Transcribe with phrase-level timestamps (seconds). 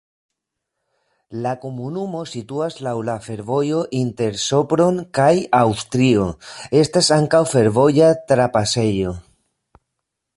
[1.41, 5.29] La komunumo situas laŭ la fervojo inter Sopron kaj
[5.61, 6.25] Aŭstrio,
[6.83, 9.15] estas ankaŭ fervoja trapasejo.